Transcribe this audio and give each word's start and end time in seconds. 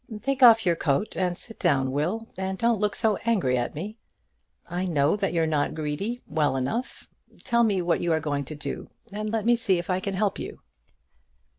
"Take 0.23 0.41
off 0.41 0.65
your 0.65 0.75
coat 0.75 1.15
and 1.15 1.37
sit 1.37 1.59
down, 1.59 1.91
Will, 1.91 2.27
and 2.35 2.57
don't 2.57 2.79
look 2.79 2.95
so 2.95 3.17
angry 3.17 3.55
at 3.55 3.75
me. 3.75 3.99
I 4.67 4.87
know 4.87 5.15
that 5.15 5.31
you're 5.31 5.45
not 5.45 5.75
greedy, 5.75 6.23
well 6.25 6.55
enough. 6.55 7.07
Tell 7.43 7.63
me 7.63 7.83
what 7.83 8.01
you 8.01 8.11
are 8.11 8.19
going 8.19 8.45
to 8.45 8.55
do, 8.55 8.89
and 9.13 9.29
let 9.29 9.45
me 9.45 9.55
see 9.55 9.77
if 9.77 9.91
I 9.91 9.99
can 9.99 10.15
help 10.15 10.39
you." 10.39 10.57